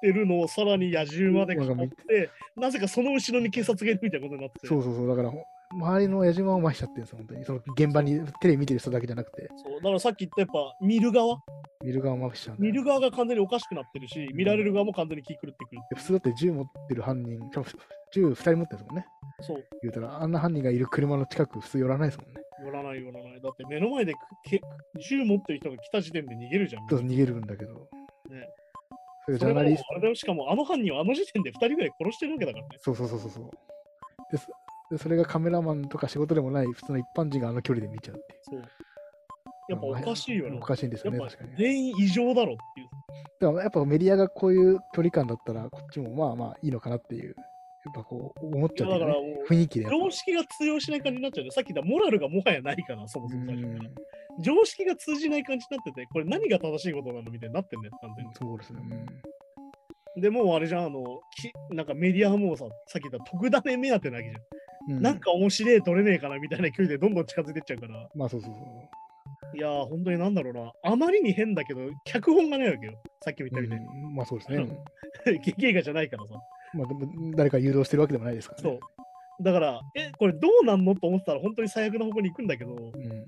[0.00, 4.66] てるのをさらに野じ馬で囲って、なぜかその後ろに警察がいるみたいなことになってて。
[4.68, 7.44] そうそうそう、だから、ほ周りの野じ馬を麻痺しちゃってるんですよ、本当に。
[7.44, 11.38] その現場にテレビ見てる人だけじゃなくて、そうだからさっき言ったやっぱ見る側？
[11.82, 15.80] 見る側も麻痺しちゃうんだよ見る側が完全におかしくなってるし、見られる側も完全に気狂ってくる。
[15.90, 17.38] で普通だって銃持ってる犯人、
[18.12, 19.06] 銃2人持ってるんですもんね。
[19.40, 19.64] そう。
[19.82, 22.42] 言うたら、あんな犯人がいる車の近く普通寄らないですもんね。
[22.64, 23.40] 寄らない寄らない。
[23.40, 24.60] だって目の前でけ
[25.00, 26.86] 銃持ってる人が来た時点で逃げるじゃん。
[26.86, 27.74] ちょっと逃げるんだけど。
[27.74, 27.80] ね
[29.24, 32.70] それジャーナリストしかもあの犯人はあの時点で2人ぐらい殺してるわけだからね。
[32.80, 33.50] そうそうそうそうそう
[34.32, 34.46] でそ
[34.92, 34.98] で。
[34.98, 38.40] それがカメラマンとか仕事でもない普通の一般人があの距離で見ちゃうっていう。
[38.44, 38.60] そう。
[38.60, 38.62] い
[39.68, 40.60] やっぱおかしいよねお。
[40.60, 41.56] かしいんですよね、確かに。
[41.56, 42.88] 全員異常だろっていう。
[43.40, 47.34] だからやっぱメディアがこういう距離感だったら、こっちもまあまあいいのかなっていう、
[47.84, 49.16] やっぱこう思っちゃう、ね、だから
[49.48, 49.86] 雰囲気で。
[49.88, 51.50] 常識が通用しない感じになっちゃうね。
[51.50, 53.94] さっき言ったモラルがもはやないから、そもそも最初からうん
[54.40, 58.32] 常識が通じない感じになってて、これ何が正しいことなのみたいになってんだよ、完全に。
[58.34, 58.80] そうですね。
[58.82, 59.06] うん
[60.14, 64.42] でもうあれじゃん、あの、きなんかメディアもさ、さっき言った特ダネ目当てなわけじゃん。
[64.88, 68.08] うんなんか面白い撮れねえかなみたいな距離でどんどん近づいてっちゃうから。
[68.14, 69.56] まあそうそうそう。
[69.56, 70.72] いやー、本当になんだろうな。
[70.82, 72.94] あまりに変だけど、脚本がないわけよ。
[73.20, 73.86] さっきも言ったみたいに。
[74.04, 74.58] うんまあそうですね。
[74.58, 74.60] う
[75.30, 76.34] ん劇映画じゃないからさ。
[76.74, 78.80] まあでも誰か誘導してるわけでもないですからそね。
[79.40, 79.44] う。
[79.44, 83.24] だから、え、これどうなんのと思ってたら本当に最悪な方向に行くんだけど、うん。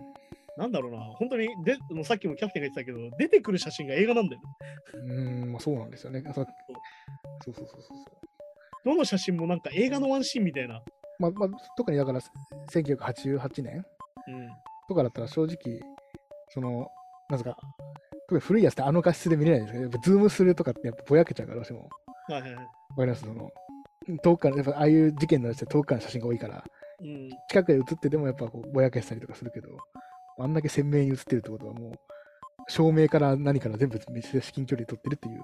[0.56, 0.98] なんだろうな。
[0.98, 5.14] 本当にで、もうさっきもキャプテンが言ってたけど、出てくる写真が映画なんだよね。
[5.14, 6.22] うん、まあそうなんですよね。
[6.22, 7.96] さそうそうそうそうそう。
[8.84, 10.82] どの写真もなんか映画のワンシーンみたいな。
[11.18, 12.20] まあまあ、特にだから
[12.70, 13.84] 1988年
[14.26, 14.48] うん。
[14.88, 15.80] とかだったら正直、
[16.50, 16.88] その、
[17.28, 17.56] なんですか、
[18.28, 21.88] 特に古いやつってあの画質で見れないんですけど、やっぱズームするとかってやっぱぼやけちゃうから、どうしても。
[22.28, 22.64] はいはいはい。
[22.64, 23.22] わかります？
[23.22, 23.50] その、
[24.22, 26.64] 遠くから、やっぱああいう事件のやつって遠くからの写真が多いから、
[27.00, 27.28] うん。
[27.48, 29.68] 近くで写っててもやっぱこうぼやけしたりとかするけど、
[30.38, 31.92] あんだけ鮮明に写ってるってことはもう、
[32.68, 35.42] 照明から何から全部至近距離で撮ってるっていう。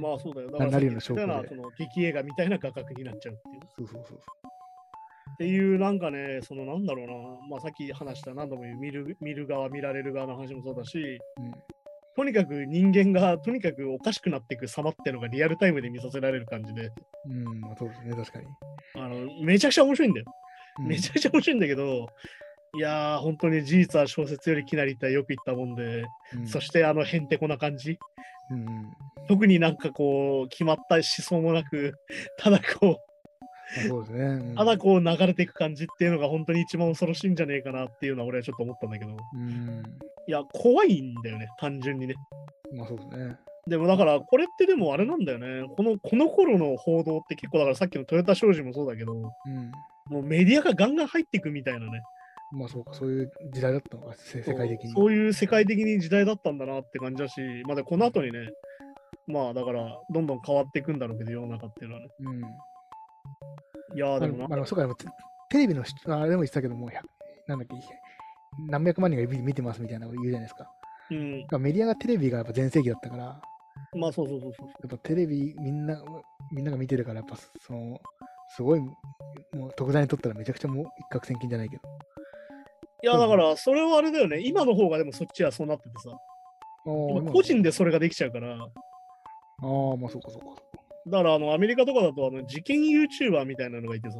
[0.00, 0.50] まあそうだよ。
[0.50, 3.36] だからなるような証拠でその劇映画みたいな画角になっちゃうっ
[3.76, 3.88] ていう。
[3.88, 4.20] そうそうそう
[5.38, 7.14] っていうなんかね、そのなんだろうな、
[7.48, 10.90] まあさっき話した何度も言う見る見る側、見られる側の話もそうだし、
[11.36, 11.46] そう。
[11.46, 11.52] うん
[12.16, 16.90] とにかく人間がとにかくおかしくなっていく様ってのがリアルタイムで見させられる感じで、
[17.26, 18.46] うん、まあそうですね、確かに。
[18.96, 20.26] あのめちゃくちゃ面白いんだよ。
[20.80, 22.08] うんめちゃくちゃ面白いんだけど、
[22.76, 27.96] いやー、本当に事実は小説よりきなりってよく言ったもんで、うんそしてあのへんてこな感じ、
[28.50, 28.66] うん
[29.28, 31.94] 特になんかこう、決まった思想もなく、
[32.36, 32.96] ただこう、まあ
[33.88, 34.24] そうですね。
[34.24, 39.82] うんただこう流れていく感じっていうのが本当に一番恐ろしいんじゃねえかなっていうのは俺はちょっと思ったんだけど、うん。
[40.26, 42.14] いや、怖いんだよね、単純にね。
[42.74, 43.36] まあそうですね。
[43.66, 45.68] でもだから、これってでもあれなんだよね。
[45.76, 49.36] このこの頃の報道って結構だからさっきのトヨタ商事もそうだけど、も
[50.10, 50.20] うん。
[50.20, 52.02] うメディアがガンガン入っていくみたいなね。
[52.52, 54.92] まあそうか、そういう時代だったのか、せ世界的に。
[54.92, 58.50] そうそういう世界的に時代だったんだなって感じだし、まあでこの後にね、
[59.26, 62.08] まあだから、どんどん変わっていくんだろうけど、世の中っていうのはね。
[62.20, 62.42] うん。
[63.94, 65.06] いやでもあ、そうか、でもテ
[65.50, 67.00] テレビのしあれでも言ってたけども、100
[67.46, 67.74] なんだっけ、
[68.68, 70.70] 何百万人が見見てますみたいなのを言うじゃないですか。
[71.10, 73.40] うんメディアがテレビがやっぱ全盛期だったから、や
[73.94, 74.86] まあそうそうそうそう。
[74.86, 76.02] っぱテレビみんな、
[76.52, 77.98] みんなが見てるから、やっぱその、
[78.54, 81.82] すごい、もう特大にとったらめちゃくちゃもう一攫千金じゃないけど。
[83.02, 84.40] いやだから、それはあれだよね。
[84.40, 86.10] 今の方がでもそっちはそうなっててさ、
[86.84, 90.67] 個人でそれができちゃうから、ああ、まあそうかそうか。
[91.10, 94.18] だからあのアメリカとかだとあの事件 YouTuber みたいなのがいてさ、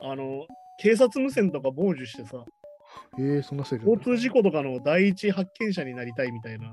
[0.00, 0.46] あの
[0.78, 2.44] 警察無線とか傍受してさ、
[3.18, 6.72] えー、そんな交通事故とかの第一発見者になりたいみたいな、っ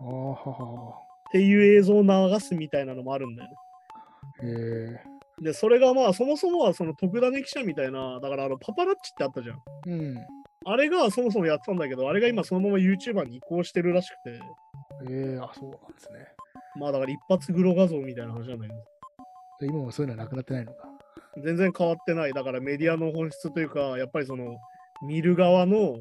[0.00, 0.94] ああ、ははは。
[1.32, 3.56] ていう映像を流すみたいなのもあるんだよね。
[4.42, 9.56] えで、それがまあそもそもはその特ダネ記者みたいな、だからあのパパラッチってあったじゃん。
[9.86, 10.26] ー、うん。
[10.64, 14.40] あれがそもそもやってたんだけど、あれが今そのまま YouTuber に移行してるらしくて、
[15.10, 16.26] えー、あ、そうなんですね。
[16.78, 18.84] まあだから一発グロ画像みたいな話なんだけど、
[19.60, 20.88] で今もそういうのはなくなってないのか。
[21.42, 22.32] 全然変わってない。
[22.32, 24.56] だからメディアの本質というか、やっぱりその
[25.02, 25.96] 見る側の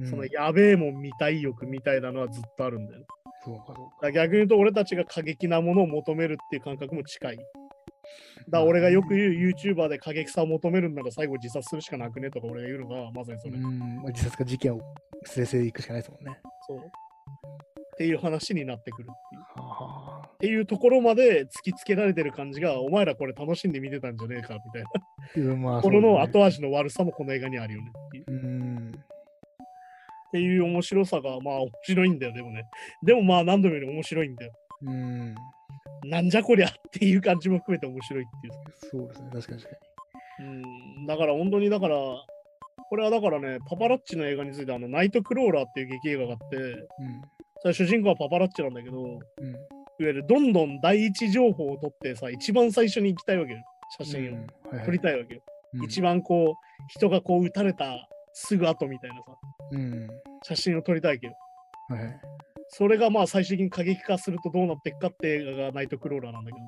[0.00, 3.06] うんそのやべえもん見たい欲みたいなのはずっとあるんだよね。
[3.44, 4.12] そうか、そうか。
[4.12, 7.36] 逆に言うと俺たちが過激なものを求めるっていう感覚も近い。
[7.36, 7.48] だか
[8.50, 13.54] ら俺がよく言う YouTuber で過激さを求めるんなら最後自殺するしかなくねとか俺が言うのがまさにそれ。
[13.54, 14.80] うん、まあ、自殺か事件を
[15.24, 16.38] すれすれ行くしかないですもんね。
[16.66, 16.78] そう。
[16.78, 16.80] っ
[17.98, 19.42] ていう話になってくるっていう。
[19.66, 20.07] はあはあ
[20.38, 25.52] っていうところまで突きつけられてる感じが、お前らこれ楽しんで見てたんじゃねえかみたいな。
[25.52, 28.24] うんまあ、の後味の悪さもこの映画にあるよねっていう。
[28.28, 28.92] うん。
[28.94, 32.62] っていう面白さが、まあ面白いんだよ、でもね。
[33.02, 34.52] でもまあ何度もように面白いんだよ。
[34.82, 35.34] うん。
[36.04, 38.52] なんじゃこりゃっていう感じも含めて面白いっていう。
[38.92, 39.80] そうですね、確かに確か
[40.40, 40.42] う
[41.02, 41.96] ん、だから本当にだから、
[42.88, 46.62] これはだからね、パパラッチの映画について、あの、ナイトクローラーっていう劇映画があって、に。
[47.60, 49.18] それ主人公はパパラッチなんだけど、うん。
[49.98, 50.06] うん。
[50.06, 53.58] ゆるどんどん第一情報を撮ってさ、一番最初に行きたいわけよ。
[53.98, 55.40] 写真を、撮りたいわけよ。
[55.44, 59.22] うん一番こう、人がこう撃たれたすぐ後みたいなさ、
[59.72, 60.08] うん。
[60.42, 61.34] 写真を撮りたいわけど。
[61.94, 62.20] はいはい。
[62.68, 66.66] それがまあ最終的に過激化するとどうなっていくかって映画がナイトクローラーなんだけど、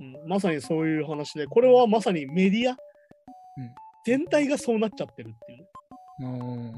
[0.00, 0.22] うん。
[0.22, 2.76] うん、まさにそういう話で、これはまさにメディア、
[4.06, 5.68] 全体がそうなっちゃってるっていう。
[6.22, 6.72] うん。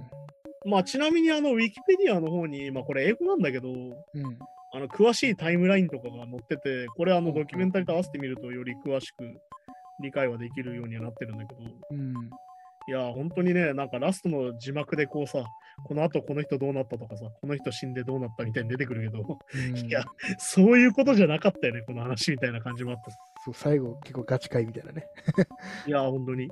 [0.71, 4.39] まあちなみにあのウィキペディアの方に、まあこれ英語なんだけど、うん。
[4.75, 9.25] あの詳しいタイムラインとかが載ってて、これあのうんドキュメンタリーと合わせてみるとより詳しく
[10.01, 12.15] 理解はできるようにはなってるんだけど、うん。
[12.89, 15.45] いや、本当にね、なんかラストの字幕でこうさ、
[15.85, 20.05] この後この人どうなったとかさ、この人死んでどうなったみたいに出てくるけど、うんいや、
[20.39, 23.11] そういうことじゃなかったよね、この話みたいな感じもあった。
[23.45, 25.07] そう最後、結構ガチ会みたいなね。
[25.87, 26.49] いや、本当に。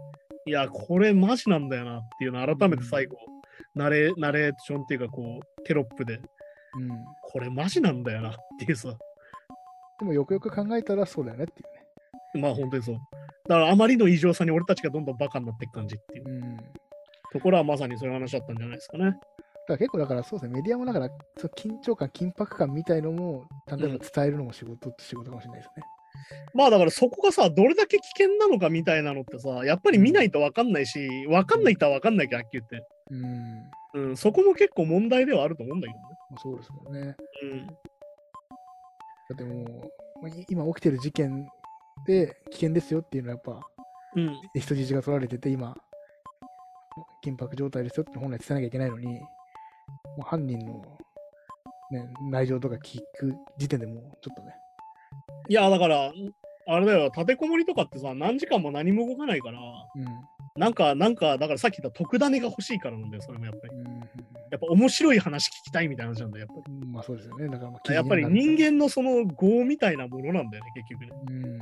[0.47, 3.17] いや、これマジなんだよなっていうのを改めて最後、
[3.75, 6.21] ナレナレーションっていうか、こう、テロップで、
[6.79, 6.91] うん。
[7.23, 8.97] これマジなんだよなっていうさ、
[9.99, 11.65] でもよくよく考えたらそうだよねってい
[12.37, 12.43] うね。
[12.43, 12.97] まあ本当にそう。
[13.49, 16.57] だからあまりの異常さに俺たちがどんどんバカになっていく感じっていううん。
[16.57, 16.63] だ
[17.33, 19.17] ところはまさにそういう話だったんじゃないですかね。
[19.71, 25.85] から結構だからそうですね、メディアもだからそう緊張感、緊迫感みたいのも、例えば伝えるのも仕事って仕事かもしれないですね。
[26.55, 32.87] まあだからそこがさ、どれだけ危険なのかみたいなのってさ、やっぱり見ないと分かんないし、分かんない人は分かんないけど、はっきり言って。
[33.95, 34.09] うん。
[34.09, 36.05] うん、そこも結構問題ではあると思うんだけどね。
[36.31, 37.17] まあそうですもんね。
[37.43, 37.67] うん。
[37.67, 37.73] だ
[39.35, 39.65] っても
[40.23, 41.49] う、今起きてる事件
[42.07, 43.67] で危険ですよっていうのはやっぱ、
[44.17, 44.41] うん。
[44.55, 45.77] 人質が取られてて、今、
[47.25, 49.21] 緊迫状態ですよって本来伝えなきゃいけないのに、も
[50.19, 50.99] う犯人の、
[51.91, 54.55] ね、内情とか聞く時点でもうちょっとね、
[55.49, 56.13] いや、だから、
[56.67, 59.61] あれだよ、立てこもりとかってさ、何時間も何も動かないから、
[60.57, 63.75] なんか、なんか、だからさっき言った特ダネが欲しいからなんだよ、それもやっぱり。
[64.51, 66.75] やっぱ面白い話聞きたいみたいな話なんだよ、やっぱり。
[66.75, 67.49] うんまあそうですよね。
[67.49, 71.11] だからまあやっぱり人間のその業みたいなものなんだよね、結局ね。
[71.29, 71.59] うん。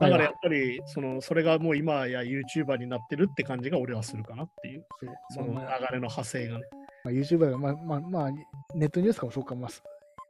[0.00, 4.84] だからやっぱり、その、それがもう今や YouTuber になってるって感じが俺はするかなっていう、
[5.30, 6.64] その流れの派生がね。
[7.04, 8.30] まあ、YouTuber が、まあまあまあ、
[8.74, 9.70] ネットニュースとかもそうかも、まあ、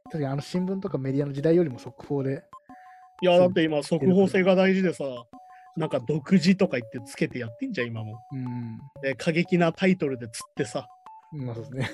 [0.03, 2.43] 確かにあの新聞とかメディアの時代よりも速報で、
[3.21, 5.03] いや、だって今、速報性が大事でさ、
[5.77, 8.19] なんか独自とか言ってつけてやってんじゃん、今も。
[8.31, 10.87] うん、で、過激なタイトルで釣ってさ、
[11.35, 11.89] まあそうですね。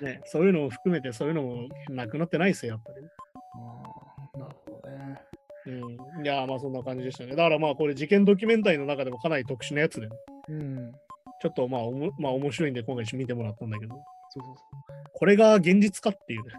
[0.00, 3.08] ね、そういうのも含めて、そういうのもなくなってないですよ、やっぱりね。
[3.54, 3.90] あ
[4.34, 5.22] あ、なるほどね。
[5.66, 6.24] うん。
[6.24, 7.30] いや、まあそんな感じでしたね。
[7.30, 10.08] だからまあこれ事件ドキュメンタリーの中でもかなり特殊なやつで、
[10.48, 10.92] うん、
[11.40, 13.94] ちょっとまあおも、まあ面白いんで今回一緒に見てもらったんだけど、
[14.30, 14.54] そうそう
[15.14, 16.52] これが現実かっていう ね。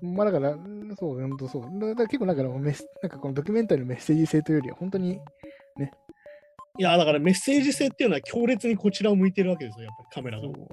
[0.00, 0.12] そう。
[0.12, 1.62] まあだから、うんそう、本当そう。
[1.62, 5.20] だだから結構なんかメス、なんかこのドキュメンタリーのメッセージ性というよりは、本当に、
[6.78, 10.68] いや、だからメッセージ性っていうのは強烈にこちらを向いてるわけですよ、やっぱりカメラがそう。。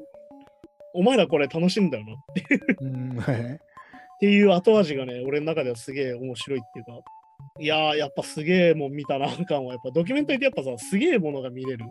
[0.94, 3.36] お前らこれ楽しいんだよなってうん、はい。
[3.36, 3.58] っ
[4.20, 6.92] ていう後味がね、俺の中ではすげえ面白いっていうか、
[7.60, 11.86] いやー、やっぱすげえもん見たな感は、やっぱドキュメンタリーってやっぱさ、すげえものが見れる。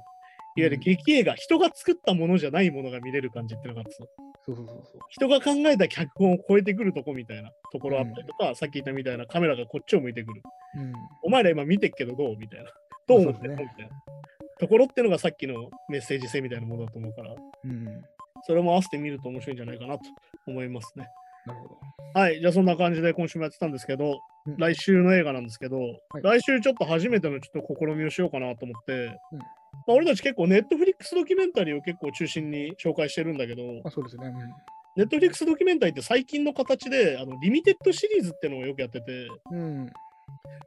[0.55, 4.05] いわゆる劇映画、人が作ったものじゃないものが見れる感じっていうのがあってさ、
[4.47, 5.01] そうそうそうそう。
[5.09, 10.43] 人が考えた脚本を超えてくるとこみたいなところあったりとか、さっき言ったみたいなカメラがこっちを向いてくる。
[10.77, 10.93] うん。
[11.23, 12.37] お前ら今見てっけどどう？
[12.37, 12.71] みたいな。
[13.09, 13.57] どう思ってんの？
[13.57, 13.91] そうみたいな。
[14.59, 17.35] ところっていうのがさっきのメッセージ性みたいなものだと思うから、
[17.65, 18.03] うん。
[18.47, 20.01] それも合わせて見ると面白いんじゃないかなと
[20.47, 21.07] 思いますね。
[21.47, 21.79] なるほど。
[22.15, 29.47] はい、じゃあそんな感じで今週もやってたんですけど、うん来週の映画なんですけど、い来週ちょっと初めてのちょっと試みをしようかなと思って、うんま
[29.91, 34.33] あ、俺たち結構ネットフリックスドキュメンタリーを結構中心に紹介してるんだけど、まあそうですね。
[34.97, 39.59] ネットフリックスドキュメンタリーって最近の形であのリミテッドシリーズっていうのをよくやってて、うん。
[39.59, 39.93] うん。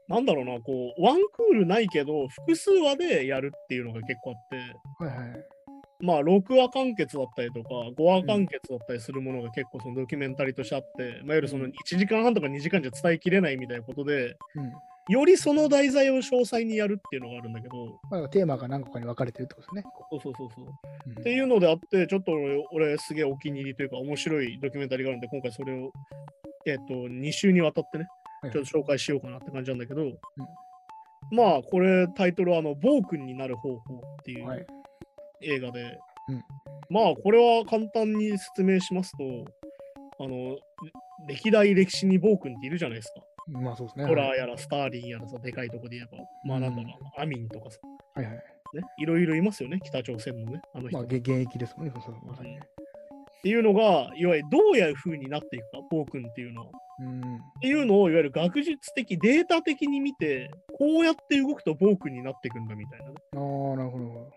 [0.08, 5.46] なんだろうな、こう、ワンクールないけど、複数話でやるっていうのが結構あって、はいはい。
[6.02, 14.74] まあ、6話完結だったりとか、5話完結だったりするものが結構そのドキュメンタリーとしてあって、まあ、いわゆるその1時間半とか2時間じゃ伝えきれないみたいなことで、うん。
[15.08, 19.92] よりその題材を詳細にやるっていうのがあるんだけど、まあテーマが何個かに分かれてるってことですね。
[20.10, 20.66] そうそうそうそう。
[20.66, 25.92] うんっていうのであって、ちょっと俺、俺すげえお気に入りというか、面白いドキュメンタリーがあるんで、今回それを、
[26.66, 28.08] えっ、と、2週にわたってね、
[28.42, 30.04] はいちょっと紹介しようかなって感じなんだけど、
[31.32, 34.68] まあ、これ、タイトルは、あの、暴君になる方法っていはいう
[35.46, 35.98] 映画で、
[36.30, 36.44] うん
[36.90, 39.46] まあ、これは簡単に説明しますと、
[40.24, 40.58] あの、
[41.28, 43.22] 歴代歴史に暴君っているじゃないですか。
[43.48, 44.06] まあそうですね。
[44.06, 47.80] ホラーやらスターリンやらさ、でかいとこで言えば、まあなんだろう、アミンとかさ、
[48.16, 48.36] はいはい。
[48.36, 48.42] ね、
[48.98, 50.98] いろいろいますよね、北朝鮮のね、あの人。
[50.98, 52.60] まあげ現役ですもんね、そうまさにね。
[52.60, 56.68] っていうのが、いわゆるどういう風になっていくか、暴君っていうのは。
[56.68, 56.70] っ
[57.02, 57.22] うん。
[57.62, 63.14] ていうのを、いわゆる学術的、データ的に見て、こうやって動くと暴君になっていくんだみたいなね。
[63.34, 64.32] ああ、なるほど。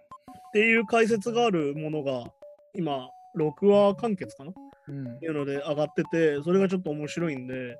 [0.49, 2.25] っていう解説があるものが、
[2.75, 4.51] 今、6話完結かな？
[4.51, 4.55] っ
[4.89, 5.27] うんて。
[5.27, 7.77] いうので上がってて、それがちょっと面白いんで、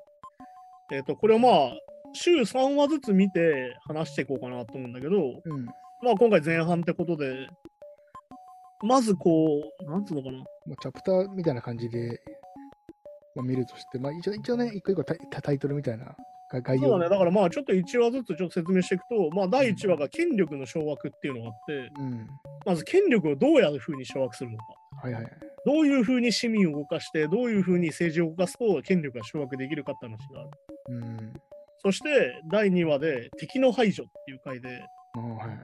[0.91, 1.71] えっ、と、これをまあ、
[2.13, 5.65] 週3話ずつ見て話していこうかなと思うんだけど、うん。
[6.01, 7.47] まあ今回前半ってことで、
[8.81, 10.37] まずこう、なんつうのかな？
[10.37, 12.19] まあ、チャプターみたいな感じで、
[13.35, 16.15] まあ、見るとして、まあ、一応一応ね、一個一個タイタイトルみたいな
[16.51, 22.27] が概要そうだね、だからまあちょっと1話ずつちょっと説明していくと、まあ第1話が権力の掌握っていうのがあって、うん。
[22.65, 24.63] まず権力をどういうふうに掌握するのか。
[25.03, 25.25] はいはい。
[25.65, 30.49] どういうふうに市民を動かして、どういうふうに政治を動かすと権力が掌握できるかって話がある。
[30.89, 31.33] うん。
[31.81, 35.59] そして第2話で敵の排除っていう回で、はいはい。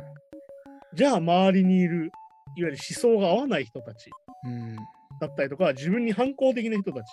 [0.93, 2.11] じゃあ周りにいる、
[2.57, 4.09] いわゆる思想が合わない人たち
[4.45, 4.75] うん。
[5.19, 7.05] だったりとか、自分に反抗的な人たち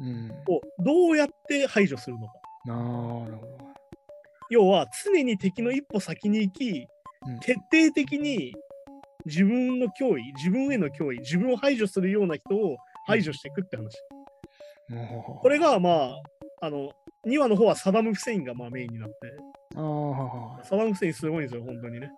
[0.00, 0.30] うん。
[0.48, 2.32] をどうやって排除するのか。
[2.64, 3.58] なるほど。
[4.50, 6.86] 要は常に敵の一歩先に行き、
[7.26, 8.54] うん徹底的に
[9.24, 13.96] 自分の脅威、自分への脅威、自分を排除するような人を排除していくって話。
[15.24, 16.22] ここれがまあ、
[16.60, 16.90] あの、
[17.26, 19.16] 2話の方はサダム・フセインがまあメインになって、
[20.64, 22.10] サダム・フセインすごいんですよ、本当にね。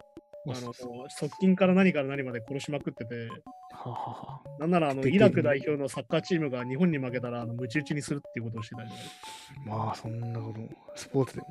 [0.48, 3.28] あのは側近から何から何まで殺しまくってて、
[4.60, 9.00] なんならあのイラク代表のサッカーチームが日本に負けたらあのムチ打ちにするっていうことをしてたりとか。
[9.64, 10.60] まあ、そんなこと、
[10.94, 11.48] スポーツでも。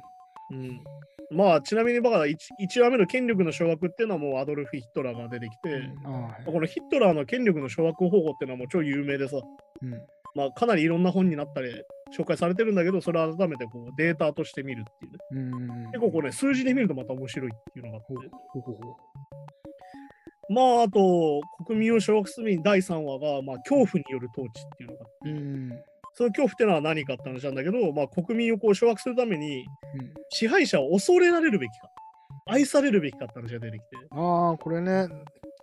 [0.51, 0.83] うん
[1.31, 9.37] まあちなみにだから 1, 1話目の権力の掌握っていうのはもうアドルフ・ヒットラーが出てきて、ああ、はいこのヒットラーの権力の掌握方法っていうのはもう超有名でさ、
[9.81, 9.91] うん。
[10.35, 11.69] まあ、かなりいろんな本になったり
[12.15, 15.17] 紹介されてるんだけど、それを改めてこうデータとして見るっていうね。
[15.31, 15.85] うん。
[15.87, 18.13] 結構こうね、数字で見るとまた面白いっていうのがあって
[20.47, 25.33] まあ、あと、国民を掌握するに第3話が、まあ、恐怖による統治っていうのがあって、う。
[25.33, 25.69] うん。
[26.15, 30.13] その恐怖っていうのは何かって話なんだけど、まあ、国民をこう掌握するために、うん。
[30.29, 31.89] 支配者を恐れられるべきか、
[32.47, 35.07] 愛されるべきかって話が出てきて、ああ、これね、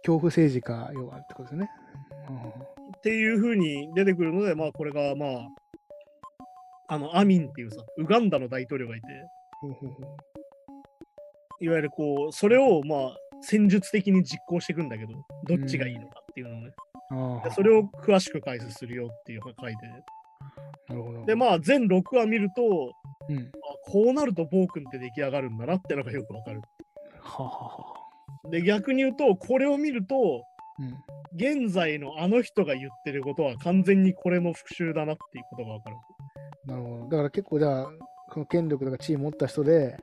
[0.05, 1.71] 恐怖政治家、要はってことですね。
[2.97, 5.49] っていう風に出てくるので、まあ、これが、まあ、
[6.89, 9.07] あの、アミンっていうさ、ウガンダの大統領がいて、
[9.61, 11.65] ほうほうほう。
[11.65, 15.13] いわゆるこう、それを、まあ、戦術的に実行していくんだけど、
[15.49, 16.71] どっちがいいのかっていうのをね、
[17.11, 19.87] ああ、でそれを詳しく解説するよっていう書いて、
[20.93, 21.25] なるほど。
[21.25, 22.93] で、まあ、全6話見ると、
[23.29, 23.39] うん。
[23.39, 23.41] あ
[23.85, 26.61] こうなると暴君って出来上がるんだなってのがよくわかる。
[27.21, 27.95] ははは。
[28.51, 30.45] で、逆に言うと、これを見ると、
[30.79, 30.97] うん。
[31.35, 35.97] 現在のあの人が言ってることは完全にこれの復讐だなっていうことがわかる。
[36.67, 37.05] なるほど。
[37.09, 37.87] だから結構じゃあ、
[38.31, 39.97] この権力とか地位持った人で、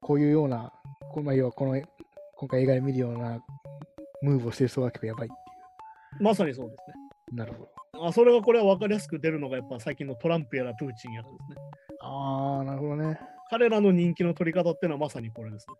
[0.00, 0.72] こういうような、
[1.12, 1.80] こまあ、要はこの、
[2.36, 3.42] 今回映画で見るような
[4.22, 5.34] ムーブをしてる人が結構やばいって
[6.20, 6.94] いまさにそうですね。
[7.32, 7.36] う。
[7.36, 7.79] なるほど。
[8.02, 11.56] あそれがこれは分かりやすく出るのがやっぱ最近のトランプやらプーチンやらですね。
[12.00, 13.18] ああ、なるほどね。
[13.50, 15.74] 彼らの人気の取り方っていうのはまさにこれですね。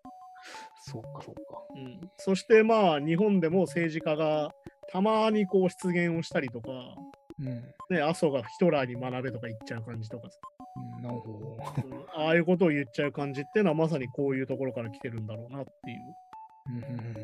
[0.82, 1.40] そうか、そうか。
[1.76, 4.50] うん、そしてまあ日本でも政治家が
[4.90, 6.70] たまにこう出現をしたりとか、
[7.38, 7.96] うん。
[7.96, 10.38] ね、麻生がヒトラーに学べとか言っちゃう感じとかさ、
[10.98, 11.56] うん、なるほど。
[11.56, 15.98] うんああいうことを言っちゃう感じっていうのはまさにこういうところから来てるんだろうなっていう。
[16.66, 17.19] うんうんうん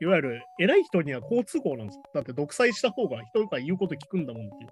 [0.00, 2.02] いわゆる偉い人には好都合なんですよ。
[2.14, 4.70] だって独裁した方が人が言うこと聞くんだもんっていう。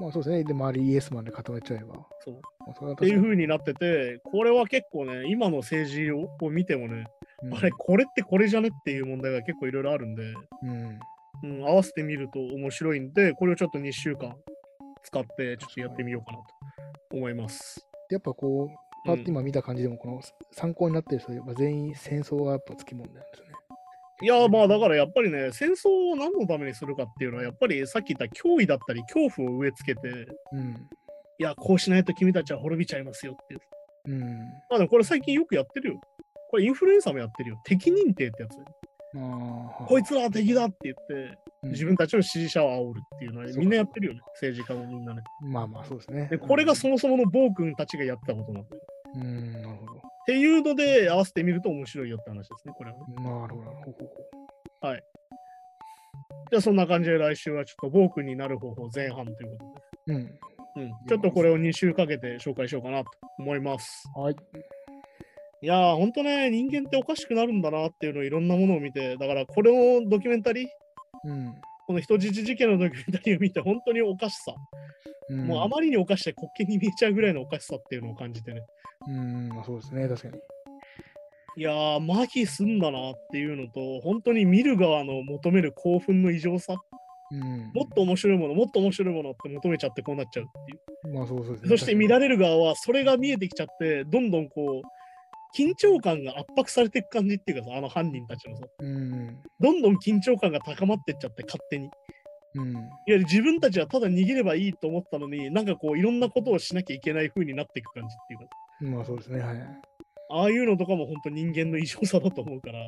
[0.00, 0.44] まあそうですね。
[0.44, 1.94] で、周りイエスマンで固めちゃえば。
[2.24, 7.04] そうまあ、それはっていう確かになってて、これは結構ね、今の政治をを見てもね、
[7.42, 10.22] うんあれ、これってこれじゃねっていう問題が結構いろいろあるんで、
[10.62, 10.98] うん。
[11.44, 14.34] うん、合わせてみると面白いんで、これをちょっと2週間
[15.02, 16.44] 使ってちょっとやってみようかなと
[17.16, 17.86] 思います。
[18.10, 20.20] やっぱこう、パッと今見た感じでも、この
[20.52, 23.51] 参考になってる人は全員戦争がやっぱつきもんなんですよね。
[24.20, 30.08] いや、まあだからやっぱりね、戦争を何のためにするかっていうのは、やっぱりさっき言った脅威だったり恐怖を植え付けて、
[30.52, 30.88] うん。
[31.38, 33.60] いや、こうしないと君たちは滅びちゃいますよっていう。
[34.06, 34.20] うん。
[34.70, 36.00] まあでもこれ最近よくやってるよ。
[36.50, 37.60] これインフルエンサーもやってるよ。
[37.64, 38.56] 敵認定ってやつ。
[39.14, 44.20] こいつらは敵だって言って、うん自分たちの支持者を煽るっていうのはみんなやってるよね。
[44.34, 45.22] 政治家もみんなね。
[45.42, 46.26] まあまあそうですね。
[46.28, 48.82] で、これがそもそもの暴君たちがやってたことなんだよ。
[49.14, 50.02] うん、なるほど。
[50.22, 53.14] っていうので合わせてみると面白いよって話ですね、これはね。
[53.16, 53.70] なるほど。
[53.70, 54.10] ほうほう
[54.80, 54.96] ほ
[56.52, 59.64] じゃあそんな感じで来週はちょっと暴君になる方法前半というこ
[60.06, 60.14] とう。
[60.14, 60.26] うん。
[60.26, 60.32] で。
[60.76, 60.90] うん。
[61.08, 64.04] ちょっとこれを2週かけて紹介しようかなと思います。
[64.14, 64.36] はい。
[65.62, 70.68] いやー、ほんとね、人間っておかしくなるんだなっていうのをいろんなものを見て、だからこれのドキュメンタリー、
[71.24, 71.54] うん。
[71.86, 74.54] この人質事件のドキュメンタリーを見て、本当におかしさ、
[75.32, 78.62] うん、もうあまりにおかしで滑稽に見えちゃうぐらいのおかしさっていうのを感じてね。
[79.08, 80.08] うん、まあそうですね。
[80.08, 80.34] 確かに。
[81.54, 86.76] いやー、麻痺すんだなっていうのと、本当に見る側の求める興奮の異常さ、
[87.30, 87.70] うん。
[87.74, 91.14] もっと面白いもの、もっと面白いものって求めちゃってこうなっちゃうっていう。
[91.14, 91.68] まあそうそうですね。
[91.68, 99.38] そして見られる側は、それが見えてきちゃって、どんどんこう、緊張感が圧迫されていく感じっていうかさ、あの犯人たちのさ、うん。
[99.60, 101.90] どんどん緊張感が高まってっちゃって、勝手に。
[102.54, 102.76] いうん。
[102.76, 109.40] わゆる自分たちはただ逃げればいいと思ったのに、なんかこう、いろんなことをしなきゃいけない風になっていく感じっていうか、まあそうですね。
[109.40, 109.56] はい。
[110.30, 112.78] ああいうのとかも本当人間の異常さだと思うから、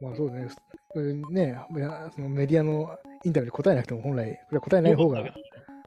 [0.00, 0.56] まあそうです
[0.94, 1.14] ね。
[1.30, 5.24] ね、いやそのメディアのインタビューで答えなくても本来、これは答えない方が。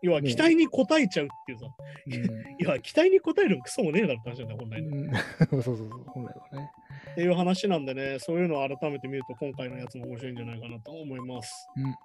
[0.02, 1.66] 要は期待に応えちゃうっていうさ、
[2.08, 5.12] ね、いや、期待に応えるのクソもねえだろって話なんだ、本来ね。
[5.50, 6.70] そうそうそう、本来はね。
[7.12, 11.68] っていう話なんでね、そういうのを改めて見ると、今回のやつも面白いんじゃないかなと思います。
[11.78, 11.96] うん、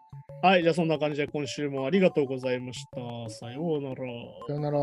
[0.49, 3.31] はい、じゃあそんな感じで今週もありがとうございました。
[3.31, 3.97] さようなら。
[3.97, 4.79] さようなら。